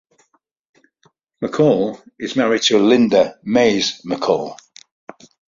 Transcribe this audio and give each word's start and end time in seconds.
McCaul 1.43 2.01
is 2.17 2.35
married 2.35 2.63
to 2.63 2.79
Linda 2.79 3.37
Mays 3.43 4.01
McCaul. 4.03 4.57